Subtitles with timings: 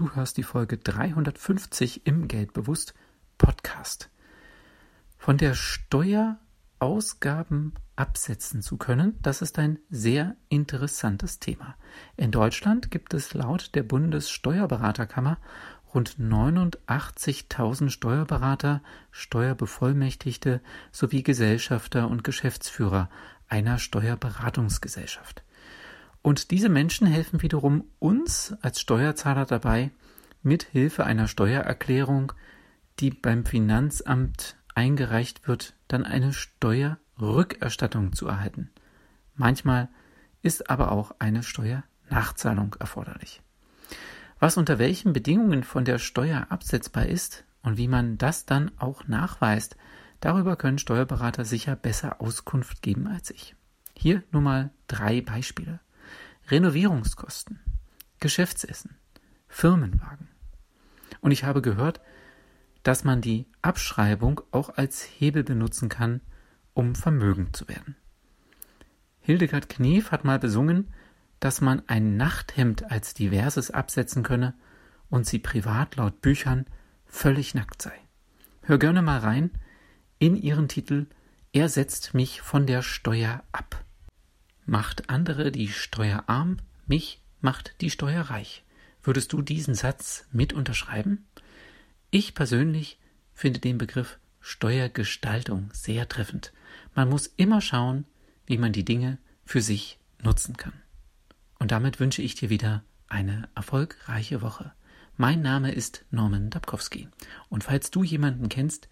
[0.00, 2.94] Du hörst die Folge 350 im Geldbewusst
[3.36, 4.08] Podcast.
[5.18, 11.74] Von der Steuerausgaben absetzen zu können, das ist ein sehr interessantes Thema.
[12.16, 15.36] In Deutschland gibt es laut der Bundessteuerberaterkammer
[15.92, 20.62] rund 89.000 Steuerberater, Steuerbevollmächtigte
[20.92, 23.10] sowie Gesellschafter und Geschäftsführer
[23.48, 25.44] einer Steuerberatungsgesellschaft.
[26.22, 29.90] Und diese Menschen helfen wiederum uns als Steuerzahler dabei,
[30.42, 32.32] mit Hilfe einer Steuererklärung,
[32.98, 38.70] die beim Finanzamt eingereicht wird, dann eine Steuerrückerstattung zu erhalten.
[39.34, 39.88] Manchmal
[40.42, 43.42] ist aber auch eine Steuernachzahlung erforderlich.
[44.38, 49.06] Was unter welchen Bedingungen von der Steuer absetzbar ist und wie man das dann auch
[49.06, 49.76] nachweist,
[50.20, 53.54] darüber können Steuerberater sicher besser Auskunft geben als ich.
[53.94, 55.80] Hier nur mal drei Beispiele.
[56.50, 57.60] Renovierungskosten,
[58.18, 58.96] Geschäftsessen,
[59.48, 60.28] Firmenwagen.
[61.20, 62.00] Und ich habe gehört,
[62.82, 66.20] dass man die Abschreibung auch als Hebel benutzen kann,
[66.74, 67.96] um vermögend zu werden.
[69.20, 70.92] Hildegard Knef hat mal besungen,
[71.38, 74.54] dass man ein Nachthemd als diverses absetzen könne
[75.08, 76.66] und sie privat laut Büchern
[77.06, 77.92] völlig nackt sei.
[78.62, 79.50] Hör gerne mal rein
[80.18, 81.06] in ihren Titel
[81.52, 83.84] Er setzt mich von der Steuer ab.
[84.70, 88.62] Macht andere die Steuer arm, mich macht die Steuer reich.
[89.02, 91.26] Würdest du diesen Satz mit unterschreiben?
[92.12, 93.00] Ich persönlich
[93.34, 96.52] finde den Begriff Steuergestaltung sehr treffend.
[96.94, 98.04] Man muss immer schauen,
[98.46, 100.74] wie man die Dinge für sich nutzen kann.
[101.58, 104.70] Und damit wünsche ich dir wieder eine erfolgreiche Woche.
[105.16, 107.08] Mein Name ist Norman Dabkowski.
[107.48, 108.88] Und falls du jemanden kennst,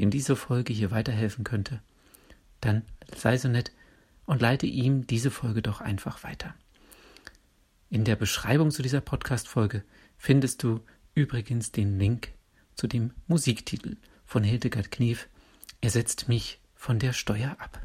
[0.00, 1.80] dem diese Folge hier weiterhelfen könnte,
[2.60, 2.82] dann
[3.14, 3.70] sei so nett
[4.30, 6.54] und leite ihm diese Folge doch einfach weiter.
[7.88, 9.82] In der Beschreibung zu dieser Podcast-Folge
[10.16, 10.84] findest du
[11.16, 12.32] übrigens den Link
[12.76, 15.28] zu dem Musiktitel von Hildegard Knief.
[15.80, 17.79] Er setzt mich von der Steuer ab.